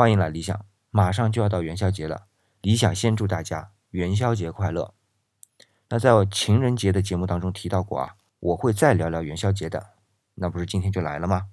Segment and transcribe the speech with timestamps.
[0.00, 2.24] 欢迎来理想，马上就要到元宵节了，
[2.62, 4.94] 理想先祝大家元宵节快乐。
[5.90, 9.90] 那在我情人节的节目当中提到过啊，我会再聊聊元宵节的，
[10.36, 11.48] 那不是今天就来了吗？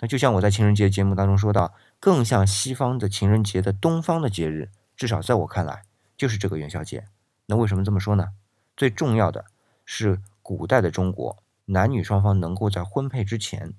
[0.00, 5.84] 那就像我在情人节节目当中说到，更像西方的情人节的东方的节日，至少在我看来
[6.16, 7.04] 就是这个元宵节。
[7.46, 8.30] 那为什么这么说呢？
[8.76, 9.44] 最重要的
[9.84, 13.72] 是古代的中国，男女双方能够在婚配之前，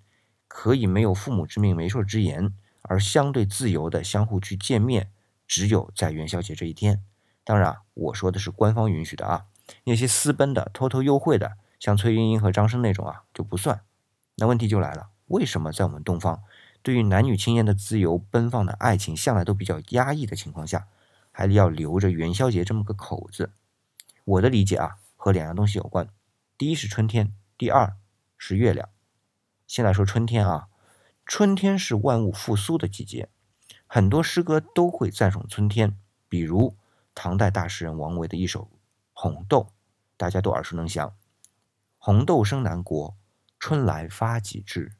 [0.48, 2.54] 可以没有父母之命媒妁之言，
[2.88, 5.12] 而相对自由的相互去见面，
[5.48, 7.04] 只有在元宵节这一天。
[7.44, 9.46] 当然，我说的是官方允许的啊。
[9.84, 13.82] 那些私奔的、偷偷幽会的，像崔莺莺和张生那种啊，就不算。
[14.36, 16.44] 那问题就来了，为什么在我们东方，
[16.82, 20.88] 对于男女青年的自由奔放的爱情，向来都比较压抑的情况下，
[21.32, 23.52] 还要留着元宵节这么个口子？
[24.24, 26.08] 我的理解啊，和两样东西有关。
[26.58, 27.96] 第一是春天，第二
[28.38, 28.90] 是月亮。
[29.68, 30.68] 先来说春天啊，
[31.26, 33.30] 春天是万物复苏的季节，
[33.88, 35.98] 很多诗歌都会赞颂春天，
[36.30, 36.78] 比如
[37.16, 38.70] 唐代大诗人王维的一首。
[39.12, 39.74] 红豆，
[40.18, 41.16] 大家都耳熟能详。
[41.98, 43.18] 红豆生南国，
[43.58, 44.92] 春来发几枝。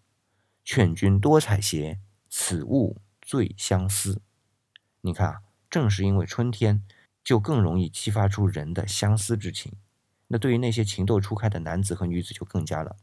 [0.64, 4.22] 劝君多采撷，此物最相思。
[5.02, 6.84] 你看啊，正是因为春天，
[7.24, 9.74] 就更容易激发出人的相思之情。
[10.28, 12.96] 那对于那些情窦初开的男子和女子就更加了。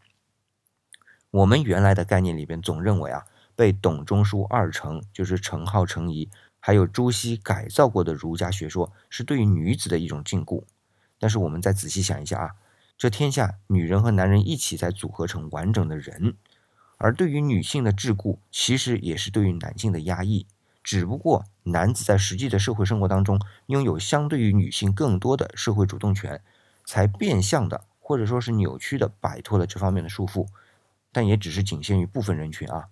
[1.33, 3.25] 我们原来的概念里边总认为啊，
[3.57, 6.29] 被董仲舒二程，就是程颢、程颐，
[6.61, 10.63] 还有朱熹改造过的儒家学说，是对于女子的一种禁锢。
[11.19, 12.51] 但是我们再仔细想一下啊，
[12.99, 16.37] 这天下女人和男人一起才组合成完整的人，
[16.99, 20.47] 而对于女性的桎梏，其实也是对于男性的压抑。
[20.83, 26.43] 只不过男子在实际的社会生活当中，拥有相对于女性更多的社会主动权，
[26.85, 30.47] 才变相的或者说是扭曲的摆脱了这方面的束缚。
[31.13, 32.89] 但也只是仅限于部分人群啊。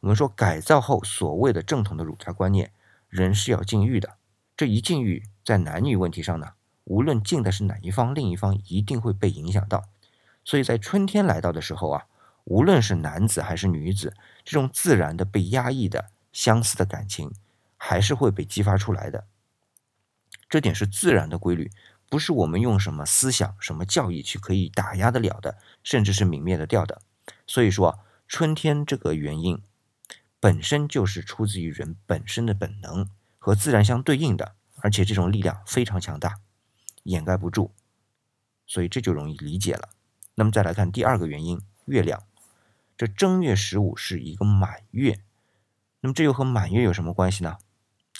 [0.00, 2.72] 我们说改造后所谓的正统的儒家观念，
[3.08, 4.14] 人是要禁欲的。
[4.56, 6.52] 这一禁欲在男女问题上呢？
[6.84, 9.84] 无论禁的是哪一方，另一方一定会被影响到。
[10.44, 12.06] 所以在春天来到的时候啊，
[12.44, 17.30] 无论是男子还是女子，这种自然的被压抑的相似的感情，
[17.76, 19.26] 还是会被激发出来的。
[20.48, 21.70] 这点是自然的规律，
[22.08, 27.02] 不是我们用什么思想、什么教义去可以打压得了的，甚至是泯灭得掉的。
[27.48, 27.98] 所以说，
[28.28, 29.60] 春天这个原因
[30.38, 36.38] 本身就是出自于人本身的本能和自然相对应的，而且这种力量非常强大。
[37.04, 37.72] 掩盖不住，
[38.66, 39.88] 所以这就容易理解了。
[40.34, 42.22] 那么再来看第二个原因，月亮。
[42.98, 45.20] 这正月十五是一个满月，
[46.00, 47.56] 那么这又和满月有什么关系呢？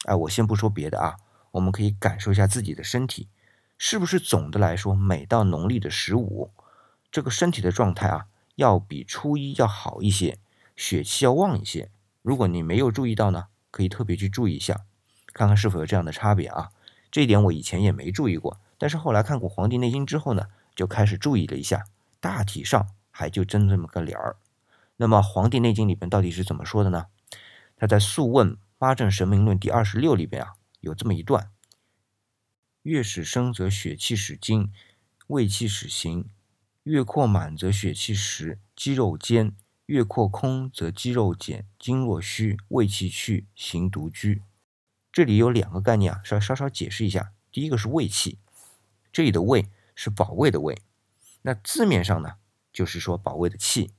[0.04, 1.16] 哎，我先不说别的啊，
[1.50, 3.28] 我们可以感受一下自己的身体，
[3.76, 6.50] 是不是总的来说，每到农历的十五，
[7.10, 8.26] 这个身体的状态啊，
[8.58, 10.40] 要比初一要好一些，
[10.74, 11.92] 血气要旺一些。
[12.22, 14.84] 如果你没有注意到呢，可以特别去注意一下，
[15.32, 16.70] 看看是否有这样的差别啊。
[17.08, 18.60] 这一点我以前也没注意过。
[18.76, 21.84] 但是后来看过《黄帝内经》之后呢，就开始注意了一下，
[22.18, 24.36] 大体上还就真这么个理儿。
[24.96, 27.06] 那么《黄帝内经》里边到底是怎么说的呢？
[27.76, 31.52] 他在《素问·八正神明论》第二十六里边啊，有这么一段：
[32.82, 34.72] 月始生则血气始精，
[35.28, 36.24] 胃气始行；
[36.88, 39.50] 月扩满则血气实，肌肉坚；
[39.84, 44.42] 月扩空则肌肉减，经络虚，胃气去，行独居。
[45.12, 47.32] 这里有两个概念啊，稍稍稍解释一下。
[47.52, 48.38] 第一个是胃气。
[49.12, 50.80] 这里的胃是保卫的卫，
[51.42, 52.36] 那字面上呢，
[52.72, 53.90] 就是说保卫的气。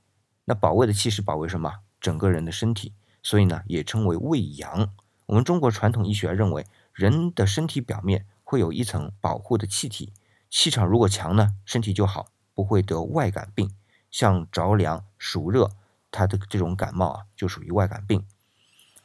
[0.46, 1.82] 那保卫的气是保卫什么？
[2.00, 4.92] 整个人的身体，所以呢，也称为胃阳。
[5.26, 10.12] 我们中国传统医学认为，人的身体表面会有一层保护的气体，
[10.48, 13.74] 气场如果强呢，身体就好，不会得外感病，
[14.10, 15.70] 像着凉、暑热，
[16.10, 18.26] 它的这种感冒啊，就属于外感病。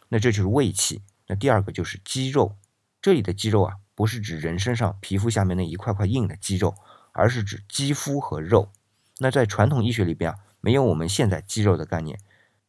[0.09, 1.01] 那这就是胃气。
[1.27, 2.55] 那第二个就是肌肉，
[3.01, 3.75] 这里的肌肉啊。
[3.97, 6.75] 不是指人身上皮肤下面那一块块硬的肌肉，
[7.13, 8.69] 而是指肌肤和肉。
[9.19, 12.19] 那在传统医学里边啊，没有我们现在肌肉的概念，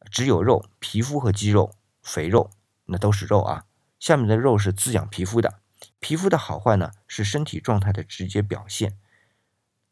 [0.09, 2.49] 只有肉、皮肤和肌肉、肥肉，
[2.85, 3.65] 那都是肉啊。
[3.99, 5.59] 下面的肉是滋养皮肤的，
[5.99, 8.97] 皮肤的好坏呢，是身体状态的直接表现。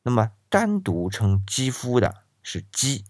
[0.05, 3.05] 那么单独称肌肤的是肌，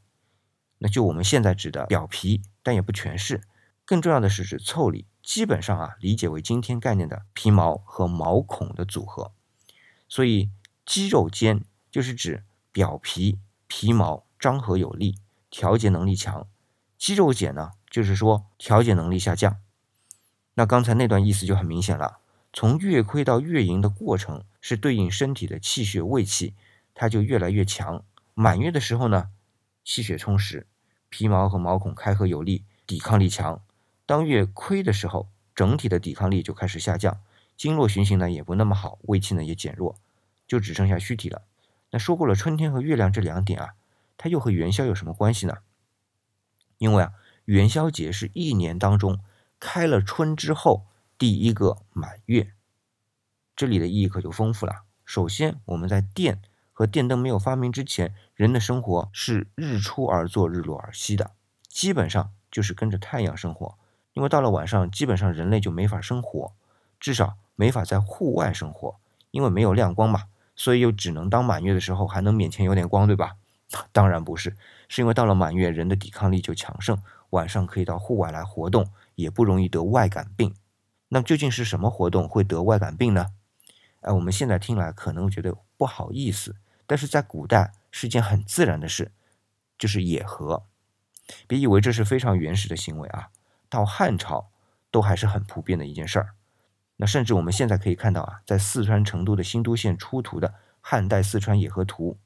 [0.77, 3.41] 那就我们现在指的表皮，但也不全是。
[3.83, 5.05] 更重要的是指腠理。
[5.21, 9.33] 基本上啊，理解为今天概念的皮毛和毛孔的组合，
[10.07, 10.49] 所以
[10.85, 15.17] 肌肉坚就是指表皮皮毛张合有力，
[15.49, 16.47] 调节能力强；
[16.97, 19.57] 肌肉减呢，就是说调节能力下降。
[20.53, 22.19] 那刚才那段意思就很明显了，
[22.53, 26.53] 从月亏到月盈的过程是对应身体的气血胃气，
[26.95, 28.03] 它就越来越强。
[28.33, 29.29] 满月的时候呢，
[29.83, 30.65] 气血充实，
[31.09, 33.61] 皮毛和毛孔开合有力，抵抗力强。
[34.07, 37.21] 当月亏的时候，整体的抵抗力就开始下降，
[37.55, 39.95] 经络循行呢也不那么好，胃气呢也减弱，
[40.47, 41.43] 就只剩下虚体了。
[41.91, 43.75] 那说过了春天和月亮这两点啊，
[44.17, 45.57] 它又和元宵有什么关系呢？
[46.77, 47.13] 因为啊，
[47.45, 49.19] 元宵节是一年当中
[49.59, 50.85] 开了春之后
[51.17, 52.51] 第一个满月，
[53.55, 54.83] 这里的意义可就丰富了。
[55.05, 56.41] 首先，我们在电
[56.77, 61.31] 和电灯没有发明之前，人的生活是日出而作，日落而息的，
[61.69, 63.77] 基本上就是跟着太阳生活。
[64.11, 66.51] 因为到了晚上，基本上人类就没法生活，
[66.99, 68.97] 至少没法在户外生活，
[69.31, 73.37] 因为没有亮光嘛，所以又只能当满月的时候还能勉强有点光，对吧？
[73.93, 74.57] 当然不是，
[74.89, 80.53] 是因为到了满月，人的抵抗力就强盛，晚上可以到户外来活动，也不容易得外感病。
[81.07, 83.27] 那究竟是什么活动会得外感病呢？
[84.01, 86.55] 哎，我们现在听来可能觉得不好意思，
[86.87, 89.11] 但是在古代是件很自然的事，
[89.77, 90.65] 就是野合。
[91.47, 93.29] 别以为这是非常原始的行为啊，
[93.69, 94.49] 到汉朝
[94.91, 96.35] 都还是很普遍的一件事儿。
[96.97, 102.17] 那甚至我们现在可以看到啊，在四川成都的新都县出土的汉代四川野合图，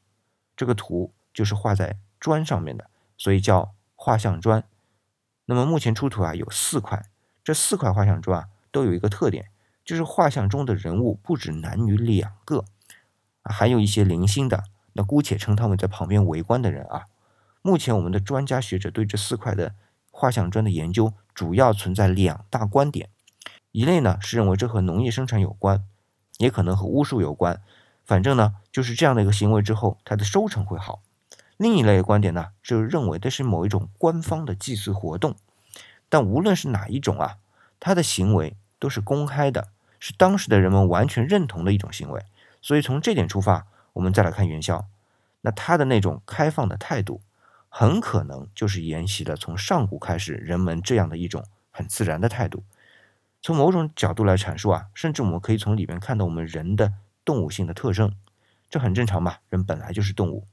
[0.56, 4.64] 这个图就是画在砖上面的，所以叫画像砖。
[5.46, 7.06] 那么目前出土啊有四块，
[7.44, 9.50] 这四块画像砖啊都有一个特点。
[9.86, 12.64] 就是画像中的人物不止男女两个，
[13.50, 14.64] 还有一些零星的，
[14.94, 17.06] 那姑且称他们在旁边围观的人啊。
[17.62, 19.74] 目前我们的专家学者对这四块的
[20.12, 23.10] 画像砖的研究，主要存在两大观点：
[23.72, 25.84] 一类呢是认为这和农业生产有关，
[26.38, 27.62] 也可能和巫术有关，
[28.06, 31.02] 反正呢就是这样的一个行为之后，它的收成会好；
[31.58, 35.36] 另一类观点呢，就是认为这是某一种官方的祭祀活动。
[36.08, 37.38] 但无论是哪一种啊，
[37.80, 39.68] 他的行为都是公开的。
[40.02, 42.24] 是当时的人们完全认同的一种行为，
[42.62, 44.88] 所以从这点出发，我们再来看元宵，
[45.42, 47.22] 那他的那种开放的态度，
[47.70, 52.64] 很可能就是沿袭了从上古开始人们这样的一种很自然的态度。
[53.42, 58.14] 从某种角度来阐述啊，甚至我们可以从里面看到我们人的动物性的特征，
[58.70, 60.46] 这很正常嘛，人本来就是动物。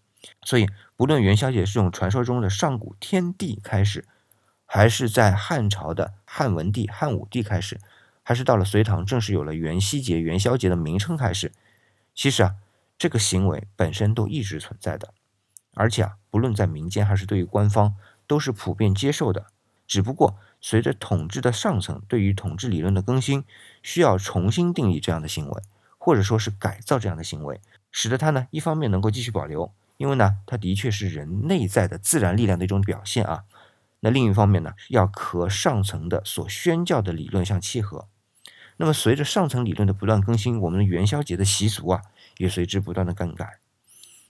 [0.43, 4.05] 所以不论元宵节是从传说中的上古天地开始，
[4.65, 7.81] 还是在汉朝的汉文帝、汉武帝开始。
[8.23, 11.53] 还是到了隋唐，正式有了元夕节、元宵节的名称开始。
[12.17, 12.55] 其实啊，
[12.97, 15.13] 这个行为本身都一直存在的，
[15.75, 17.95] 而且啊，不论在民间还是对于官方，
[18.27, 19.49] 都是普遍接受的。
[19.87, 23.45] 只不过随着统治的上层对于统治理论的更新，
[23.83, 25.63] 需要重新定义这样的行为，
[25.99, 27.61] 或者说是改造这样的行为，
[27.93, 33.45] 使得它呢，一方面能够继续保留，因为呢，它的确是人内在的自然力量的一种表现啊。
[34.01, 38.09] 那另一方面呢，要和上层的所宣教的理论相契合。
[38.79, 42.03] 那么，随着上层理论的不断更新，我们的元宵节的习俗啊，
[42.37, 43.59] 也随之不断的更改。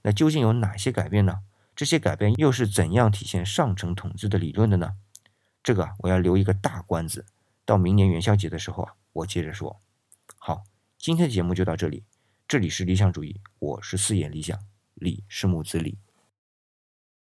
[0.03, 1.41] 那究竟有哪些改变呢？
[1.75, 4.93] 这些改变又是怎样体现上层统治的理论的呢？
[5.63, 7.27] 这个我要留一个大关子，
[7.65, 9.81] 到明年元宵节的时候啊，我接着说。
[10.39, 10.63] 好，
[10.97, 12.05] 今天的节目就到这里。
[12.47, 14.57] 这里是理想主义，我是四眼理想，
[14.95, 15.99] 理是木子李。